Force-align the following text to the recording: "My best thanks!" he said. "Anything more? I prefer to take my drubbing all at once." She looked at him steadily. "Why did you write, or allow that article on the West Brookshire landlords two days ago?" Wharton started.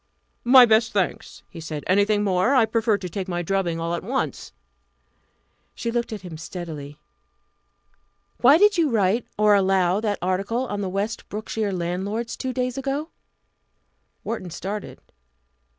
"My 0.43 0.65
best 0.65 0.93
thanks!" 0.93 1.43
he 1.47 1.59
said. 1.59 1.83
"Anything 1.85 2.23
more? 2.23 2.55
I 2.55 2.65
prefer 2.65 2.97
to 2.97 3.07
take 3.07 3.27
my 3.27 3.43
drubbing 3.43 3.79
all 3.79 3.93
at 3.93 4.01
once." 4.03 4.51
She 5.75 5.91
looked 5.91 6.11
at 6.11 6.21
him 6.23 6.39
steadily. 6.39 6.97
"Why 8.37 8.57
did 8.57 8.79
you 8.79 8.89
write, 8.89 9.27
or 9.37 9.53
allow 9.53 9.99
that 9.99 10.17
article 10.19 10.65
on 10.65 10.81
the 10.81 10.89
West 10.89 11.29
Brookshire 11.29 11.71
landlords 11.71 12.35
two 12.35 12.51
days 12.51 12.79
ago?" 12.79 13.09
Wharton 14.23 14.49
started. 14.49 14.99